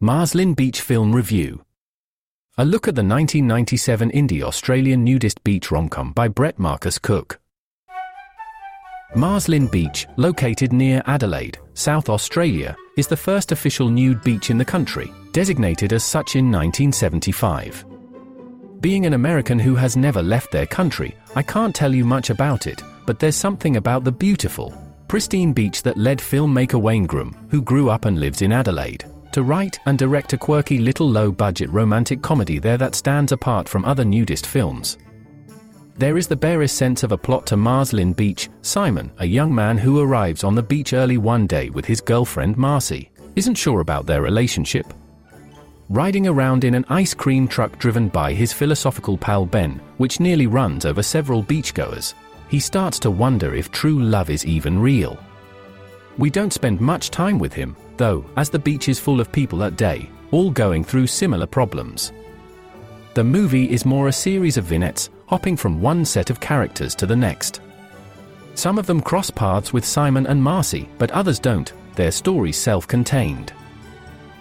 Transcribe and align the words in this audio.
Maslin 0.00 0.54
Beach 0.54 0.80
Film 0.80 1.12
Review. 1.12 1.64
A 2.56 2.64
look 2.64 2.86
at 2.86 2.94
the 2.94 3.02
1997 3.02 4.12
indie 4.12 4.42
Australian 4.42 5.02
nudist 5.02 5.42
beach 5.42 5.72
rom-com 5.72 6.12
by 6.12 6.28
Brett 6.28 6.56
Marcus 6.56 7.00
Cook. 7.00 7.40
Maslin 9.16 9.66
Beach, 9.66 10.06
located 10.16 10.72
near 10.72 11.02
Adelaide, 11.06 11.58
South 11.74 12.08
Australia, 12.08 12.76
is 12.96 13.08
the 13.08 13.16
first 13.16 13.50
official 13.50 13.88
nude 13.88 14.22
beach 14.22 14.50
in 14.50 14.58
the 14.58 14.64
country, 14.64 15.12
designated 15.32 15.92
as 15.92 16.04
such 16.04 16.36
in 16.36 16.44
1975. 16.44 17.84
Being 18.80 19.04
an 19.04 19.14
American 19.14 19.58
who 19.58 19.74
has 19.74 19.96
never 19.96 20.22
left 20.22 20.52
their 20.52 20.66
country, 20.66 21.16
I 21.34 21.42
can't 21.42 21.74
tell 21.74 21.92
you 21.92 22.04
much 22.04 22.30
about 22.30 22.68
it, 22.68 22.84
but 23.04 23.18
there's 23.18 23.34
something 23.34 23.78
about 23.78 24.04
the 24.04 24.12
beautiful, 24.12 24.72
pristine 25.08 25.52
beach 25.52 25.82
that 25.82 25.98
led 25.98 26.18
filmmaker 26.18 26.80
Wayne 26.80 27.06
Groom, 27.06 27.34
who 27.50 27.60
grew 27.60 27.90
up 27.90 28.04
and 28.04 28.20
lives 28.20 28.42
in 28.42 28.52
Adelaide, 28.52 29.04
to 29.32 29.42
write 29.42 29.78
and 29.86 29.98
direct 29.98 30.32
a 30.32 30.38
quirky 30.38 30.78
little 30.78 31.08
low-budget 31.08 31.70
romantic 31.70 32.22
comedy 32.22 32.58
there 32.58 32.78
that 32.78 32.94
stands 32.94 33.32
apart 33.32 33.68
from 33.68 33.84
other 33.84 34.04
nudist 34.04 34.46
films. 34.46 34.98
There 35.96 36.16
is 36.16 36.28
the 36.28 36.36
barest 36.36 36.76
sense 36.76 37.02
of 37.02 37.10
a 37.10 37.18
plot 37.18 37.44
to 37.46 37.56
Maslin 37.56 38.12
Beach. 38.12 38.48
Simon, 38.62 39.10
a 39.18 39.26
young 39.26 39.52
man 39.52 39.76
who 39.76 40.00
arrives 40.00 40.44
on 40.44 40.54
the 40.54 40.62
beach 40.62 40.92
early 40.92 41.18
one 41.18 41.46
day 41.46 41.70
with 41.70 41.84
his 41.84 42.00
girlfriend 42.00 42.56
Marcy, 42.56 43.10
isn't 43.34 43.56
sure 43.56 43.80
about 43.80 44.06
their 44.06 44.22
relationship. 44.22 44.92
Riding 45.88 46.28
around 46.28 46.64
in 46.64 46.74
an 46.74 46.84
ice 46.88 47.14
cream 47.14 47.48
truck 47.48 47.78
driven 47.78 48.08
by 48.08 48.32
his 48.32 48.52
philosophical 48.52 49.18
pal 49.18 49.44
Ben, 49.44 49.80
which 49.96 50.20
nearly 50.20 50.46
runs 50.46 50.84
over 50.84 51.02
several 51.02 51.42
beachgoers, 51.42 52.14
he 52.48 52.60
starts 52.60 52.98
to 53.00 53.10
wonder 53.10 53.54
if 53.54 53.70
true 53.70 54.00
love 54.00 54.30
is 54.30 54.46
even 54.46 54.78
real. 54.78 55.18
We 56.16 56.30
don't 56.30 56.52
spend 56.52 56.80
much 56.80 57.10
time 57.10 57.38
with 57.38 57.52
him, 57.52 57.76
though, 57.98 58.24
as 58.36 58.48
the 58.48 58.58
beach 58.58 58.88
is 58.88 58.98
full 58.98 59.20
of 59.20 59.30
people 59.30 59.62
at 59.64 59.76
day, 59.76 60.08
all 60.30 60.50
going 60.50 60.84
through 60.84 61.06
similar 61.06 61.46
problems. 61.46 62.12
The 63.14 63.24
movie 63.24 63.70
is 63.70 63.84
more 63.84 64.08
a 64.08 64.12
series 64.12 64.56
of 64.56 64.64
vignettes, 64.64 65.10
hopping 65.26 65.56
from 65.56 65.82
one 65.82 66.04
set 66.04 66.30
of 66.30 66.40
characters 66.40 66.94
to 66.94 67.06
the 67.06 67.16
next. 67.16 67.60
Some 68.54 68.78
of 68.78 68.86
them 68.86 69.00
cross 69.00 69.30
paths 69.30 69.72
with 69.72 69.84
Simon 69.84 70.26
and 70.26 70.42
Marcy, 70.42 70.88
but 70.98 71.10
others 71.10 71.38
don't, 71.38 71.72
their 71.94 72.10
stories 72.10 72.56
self 72.56 72.86
contained. 72.88 73.52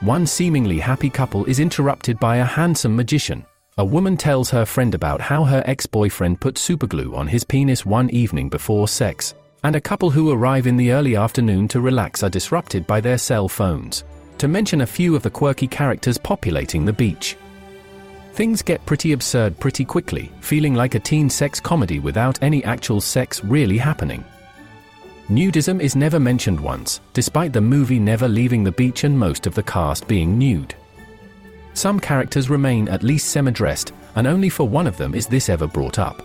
One 0.00 0.26
seemingly 0.26 0.78
happy 0.78 1.10
couple 1.10 1.44
is 1.46 1.58
interrupted 1.58 2.20
by 2.20 2.36
a 2.36 2.44
handsome 2.44 2.94
magician. 2.94 3.44
A 3.78 3.84
woman 3.84 4.16
tells 4.16 4.50
her 4.50 4.64
friend 4.64 4.94
about 4.94 5.20
how 5.20 5.44
her 5.44 5.62
ex 5.66 5.86
boyfriend 5.86 6.40
put 6.40 6.54
superglue 6.54 7.16
on 7.16 7.26
his 7.26 7.44
penis 7.44 7.84
one 7.86 8.10
evening 8.10 8.48
before 8.48 8.86
sex, 8.86 9.34
and 9.64 9.76
a 9.76 9.80
couple 9.80 10.10
who 10.10 10.30
arrive 10.30 10.66
in 10.66 10.76
the 10.76 10.92
early 10.92 11.16
afternoon 11.16 11.68
to 11.68 11.80
relax 11.80 12.22
are 12.22 12.30
disrupted 12.30 12.86
by 12.86 13.00
their 13.00 13.18
cell 13.18 13.48
phones, 13.48 14.04
to 14.38 14.48
mention 14.48 14.82
a 14.82 14.86
few 14.86 15.16
of 15.16 15.22
the 15.22 15.30
quirky 15.30 15.66
characters 15.66 16.18
populating 16.18 16.84
the 16.84 16.92
beach. 16.92 17.36
Things 18.34 18.62
get 18.62 18.86
pretty 18.86 19.12
absurd 19.12 19.58
pretty 19.58 19.84
quickly, 19.84 20.30
feeling 20.40 20.74
like 20.74 20.94
a 20.94 21.00
teen 21.00 21.28
sex 21.28 21.58
comedy 21.58 21.98
without 21.98 22.40
any 22.40 22.62
actual 22.62 23.00
sex 23.00 23.42
really 23.42 23.78
happening. 23.78 24.24
Nudism 25.28 25.80
is 25.80 25.96
never 25.96 26.20
mentioned 26.20 26.58
once, 26.58 27.00
despite 27.12 27.52
the 27.52 27.60
movie 27.60 27.98
never 27.98 28.28
leaving 28.28 28.62
the 28.64 28.72
beach 28.72 29.04
and 29.04 29.18
most 29.18 29.46
of 29.46 29.54
the 29.54 29.62
cast 29.62 30.06
being 30.06 30.38
nude. 30.38 30.74
Some 31.74 32.00
characters 32.00 32.48
remain 32.48 32.88
at 32.88 33.02
least 33.02 33.28
semi-dressed, 33.28 33.92
and 34.14 34.26
only 34.26 34.48
for 34.48 34.68
one 34.68 34.86
of 34.86 34.96
them 34.96 35.14
is 35.14 35.26
this 35.26 35.48
ever 35.48 35.66
brought 35.66 35.98
up. 35.98 36.22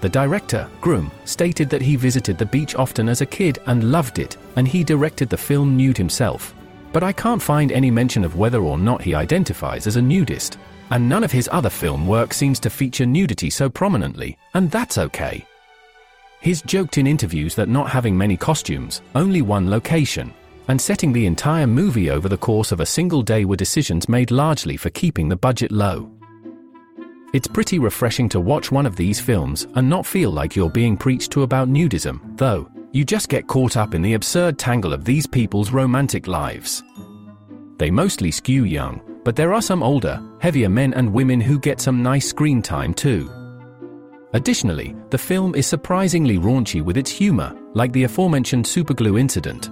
The 0.00 0.08
director, 0.08 0.68
Groom, 0.80 1.10
stated 1.24 1.68
that 1.70 1.82
he 1.82 1.96
visited 1.96 2.38
the 2.38 2.46
beach 2.46 2.74
often 2.74 3.08
as 3.08 3.20
a 3.20 3.26
kid 3.26 3.58
and 3.66 3.92
loved 3.92 4.18
it, 4.18 4.36
and 4.56 4.66
he 4.66 4.82
directed 4.82 5.28
the 5.28 5.36
film 5.36 5.76
nude 5.76 5.98
himself. 5.98 6.54
But 6.92 7.02
I 7.02 7.12
can't 7.12 7.42
find 7.42 7.70
any 7.70 7.90
mention 7.90 8.24
of 8.24 8.36
whether 8.36 8.60
or 8.60 8.78
not 8.78 9.02
he 9.02 9.14
identifies 9.14 9.86
as 9.86 9.96
a 9.96 10.02
nudist. 10.02 10.58
And 10.90 11.08
none 11.08 11.22
of 11.22 11.30
his 11.30 11.48
other 11.52 11.70
film 11.70 12.06
work 12.06 12.34
seems 12.34 12.58
to 12.60 12.70
feature 12.70 13.06
nudity 13.06 13.48
so 13.48 13.68
prominently, 13.68 14.36
and 14.54 14.70
that's 14.70 14.98
okay. 14.98 15.46
He's 16.40 16.62
joked 16.62 16.98
in 16.98 17.06
interviews 17.06 17.54
that 17.54 17.68
not 17.68 17.90
having 17.90 18.16
many 18.16 18.36
costumes, 18.36 19.02
only 19.14 19.42
one 19.42 19.70
location, 19.70 20.32
and 20.66 20.80
setting 20.80 21.12
the 21.12 21.26
entire 21.26 21.66
movie 21.66 22.10
over 22.10 22.28
the 22.28 22.36
course 22.36 22.72
of 22.72 22.80
a 22.80 22.86
single 22.86 23.22
day 23.22 23.44
were 23.44 23.56
decisions 23.56 24.08
made 24.08 24.30
largely 24.30 24.76
for 24.76 24.90
keeping 24.90 25.28
the 25.28 25.36
budget 25.36 25.70
low. 25.70 26.10
It's 27.32 27.46
pretty 27.46 27.78
refreshing 27.78 28.28
to 28.30 28.40
watch 28.40 28.72
one 28.72 28.86
of 28.86 28.96
these 28.96 29.20
films 29.20 29.68
and 29.76 29.88
not 29.88 30.04
feel 30.04 30.32
like 30.32 30.56
you're 30.56 30.68
being 30.68 30.96
preached 30.96 31.30
to 31.32 31.44
about 31.44 31.68
nudism, 31.68 32.36
though, 32.36 32.68
you 32.90 33.04
just 33.04 33.28
get 33.28 33.46
caught 33.46 33.76
up 33.76 33.94
in 33.94 34.02
the 34.02 34.14
absurd 34.14 34.58
tangle 34.58 34.92
of 34.92 35.04
these 35.04 35.28
people's 35.28 35.70
romantic 35.70 36.26
lives. 36.26 36.82
They 37.76 37.88
mostly 37.88 38.32
skew 38.32 38.64
young, 38.64 39.00
but 39.22 39.36
there 39.36 39.54
are 39.54 39.62
some 39.62 39.80
older, 39.80 40.20
heavier 40.40 40.68
men 40.68 40.92
and 40.94 41.12
women 41.12 41.40
who 41.40 41.60
get 41.60 41.80
some 41.80 42.02
nice 42.02 42.28
screen 42.28 42.62
time 42.62 42.92
too. 42.92 43.30
Additionally, 44.32 44.96
the 45.10 45.18
film 45.18 45.54
is 45.54 45.68
surprisingly 45.68 46.36
raunchy 46.36 46.82
with 46.82 46.96
its 46.96 47.12
humor, 47.12 47.56
like 47.74 47.92
the 47.92 48.04
aforementioned 48.04 48.64
superglue 48.64 49.20
incident. 49.20 49.70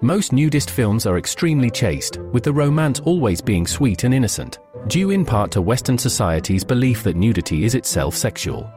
Most 0.00 0.32
nudist 0.32 0.70
films 0.70 1.06
are 1.06 1.16
extremely 1.16 1.70
chaste, 1.70 2.18
with 2.32 2.42
the 2.42 2.52
romance 2.52 2.98
always 3.00 3.40
being 3.40 3.68
sweet 3.68 4.02
and 4.02 4.12
innocent 4.12 4.58
due 4.88 5.10
in 5.10 5.24
part 5.24 5.50
to 5.50 5.62
Western 5.62 5.98
society's 5.98 6.64
belief 6.64 7.02
that 7.02 7.16
nudity 7.16 7.64
is 7.64 7.74
itself 7.74 8.14
sexual. 8.14 8.70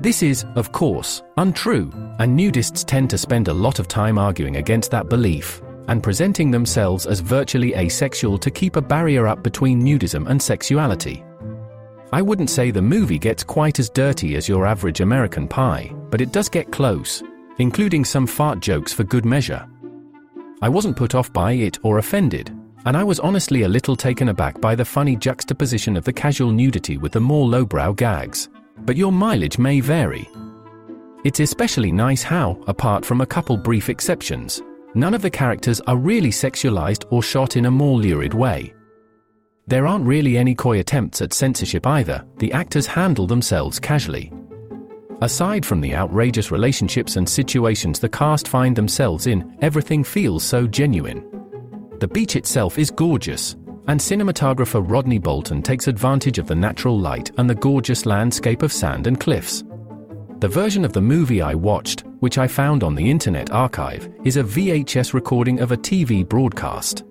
This 0.00 0.22
is, 0.22 0.44
of 0.56 0.72
course, 0.72 1.22
untrue, 1.36 1.90
and 2.18 2.38
nudists 2.38 2.84
tend 2.84 3.10
to 3.10 3.18
spend 3.18 3.48
a 3.48 3.54
lot 3.54 3.78
of 3.78 3.88
time 3.88 4.18
arguing 4.18 4.56
against 4.56 4.90
that 4.90 5.08
belief 5.08 5.62
and 5.88 6.02
presenting 6.02 6.50
themselves 6.50 7.06
as 7.06 7.20
virtually 7.20 7.74
asexual 7.74 8.38
to 8.38 8.50
keep 8.50 8.76
a 8.76 8.82
barrier 8.82 9.26
up 9.26 9.42
between 9.42 9.82
nudism 9.82 10.28
and 10.28 10.40
sexuality. 10.40 11.24
I 12.12 12.22
wouldn't 12.22 12.50
say 12.50 12.70
the 12.70 12.82
movie 12.82 13.18
gets 13.18 13.42
quite 13.42 13.78
as 13.78 13.90
dirty 13.90 14.36
as 14.36 14.48
your 14.48 14.66
average 14.66 15.00
American 15.00 15.48
pie, 15.48 15.92
but 16.10 16.20
it 16.20 16.32
does 16.32 16.48
get 16.48 16.72
close, 16.72 17.22
including 17.58 18.04
some 18.04 18.26
fart 18.26 18.60
jokes 18.60 18.92
for 18.92 19.04
good 19.04 19.24
measure. 19.24 19.66
I 20.62 20.68
wasn't 20.68 20.96
put 20.96 21.14
off 21.14 21.32
by 21.32 21.52
it 21.52 21.78
or 21.82 21.98
offended, 21.98 22.54
and 22.86 22.96
I 22.96 23.04
was 23.04 23.20
honestly 23.20 23.62
a 23.62 23.68
little 23.68 23.96
taken 23.96 24.28
aback 24.28 24.60
by 24.60 24.74
the 24.74 24.84
funny 24.84 25.16
juxtaposition 25.16 25.96
of 25.96 26.04
the 26.04 26.12
casual 26.12 26.50
nudity 26.50 26.96
with 26.96 27.12
the 27.12 27.20
more 27.20 27.46
lowbrow 27.46 27.92
gags. 27.92 28.48
But 28.78 28.96
your 28.96 29.12
mileage 29.12 29.58
may 29.58 29.80
vary. 29.80 30.28
It's 31.24 31.40
especially 31.40 31.92
nice 31.92 32.22
how, 32.22 32.62
apart 32.66 33.04
from 33.04 33.20
a 33.20 33.26
couple 33.26 33.56
brief 33.56 33.90
exceptions, 33.90 34.62
none 34.94 35.12
of 35.12 35.22
the 35.22 35.30
characters 35.30 35.80
are 35.82 35.96
really 35.96 36.30
sexualized 36.30 37.04
or 37.10 37.22
shot 37.22 37.56
in 37.56 37.66
a 37.66 37.70
more 37.70 37.98
lurid 37.98 38.32
way. 38.32 38.72
There 39.66 39.86
aren't 39.86 40.06
really 40.06 40.38
any 40.38 40.54
coy 40.54 40.80
attempts 40.80 41.20
at 41.20 41.34
censorship 41.34 41.86
either, 41.86 42.24
the 42.38 42.52
actors 42.52 42.86
handle 42.86 43.26
themselves 43.26 43.78
casually. 43.78 44.32
Aside 45.20 45.66
from 45.66 45.82
the 45.82 45.94
outrageous 45.94 46.50
relationships 46.50 47.16
and 47.16 47.28
situations 47.28 48.00
the 48.00 48.08
cast 48.08 48.48
find 48.48 48.74
themselves 48.74 49.26
in, 49.26 49.58
everything 49.60 50.02
feels 50.02 50.42
so 50.42 50.66
genuine. 50.66 51.39
The 52.00 52.08
beach 52.08 52.34
itself 52.34 52.78
is 52.78 52.90
gorgeous, 52.90 53.56
and 53.86 54.00
cinematographer 54.00 54.82
Rodney 54.82 55.18
Bolton 55.18 55.60
takes 55.60 55.86
advantage 55.86 56.38
of 56.38 56.46
the 56.46 56.54
natural 56.54 56.98
light 56.98 57.30
and 57.36 57.48
the 57.48 57.54
gorgeous 57.54 58.06
landscape 58.06 58.62
of 58.62 58.72
sand 58.72 59.06
and 59.06 59.20
cliffs. 59.20 59.64
The 60.38 60.48
version 60.48 60.86
of 60.86 60.94
the 60.94 61.02
movie 61.02 61.42
I 61.42 61.54
watched, 61.54 62.04
which 62.20 62.38
I 62.38 62.48
found 62.48 62.82
on 62.82 62.94
the 62.94 63.10
Internet 63.10 63.50
Archive, 63.50 64.10
is 64.24 64.38
a 64.38 64.42
VHS 64.42 65.12
recording 65.12 65.60
of 65.60 65.72
a 65.72 65.76
TV 65.76 66.26
broadcast. 66.26 67.04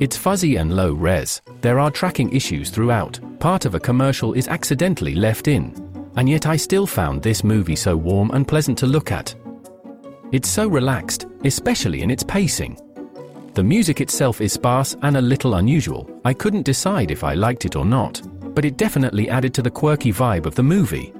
It's 0.00 0.16
fuzzy 0.16 0.56
and 0.56 0.74
low 0.74 0.94
res, 0.94 1.40
there 1.60 1.78
are 1.78 1.92
tracking 1.92 2.34
issues 2.34 2.70
throughout, 2.70 3.20
part 3.38 3.66
of 3.66 3.76
a 3.76 3.80
commercial 3.80 4.32
is 4.32 4.48
accidentally 4.48 5.14
left 5.14 5.46
in, 5.46 5.76
and 6.16 6.28
yet 6.28 6.46
I 6.46 6.56
still 6.56 6.88
found 6.88 7.22
this 7.22 7.44
movie 7.44 7.76
so 7.76 7.96
warm 7.96 8.32
and 8.32 8.48
pleasant 8.48 8.78
to 8.78 8.86
look 8.86 9.12
at. 9.12 9.32
It's 10.32 10.48
so 10.48 10.66
relaxed, 10.66 11.26
especially 11.44 12.02
in 12.02 12.10
its 12.10 12.24
pacing. 12.24 12.76
The 13.54 13.62
music 13.62 14.00
itself 14.00 14.40
is 14.40 14.54
sparse 14.54 14.96
and 15.02 15.18
a 15.18 15.20
little 15.20 15.56
unusual. 15.56 16.08
I 16.24 16.32
couldn't 16.32 16.62
decide 16.62 17.10
if 17.10 17.22
I 17.22 17.34
liked 17.34 17.66
it 17.66 17.76
or 17.76 17.84
not, 17.84 18.22
but 18.54 18.64
it 18.64 18.78
definitely 18.78 19.28
added 19.28 19.52
to 19.54 19.62
the 19.62 19.70
quirky 19.70 20.10
vibe 20.10 20.46
of 20.46 20.54
the 20.54 20.62
movie. 20.62 21.12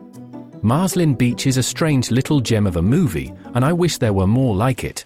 Maslin 0.63 1.15
Beach 1.15 1.47
is 1.47 1.59
a 1.59 1.63
strange 1.63 2.11
little 2.11 2.41
gem 2.41 2.67
of 2.67 2.77
a 2.77 2.83
movie, 2.83 3.35
and 3.55 3.67
I 3.67 3.75
wish 3.75 3.99
there 3.99 4.15
were 4.15 4.27
more 4.27 4.57
like 4.57 4.83
it. 4.83 5.05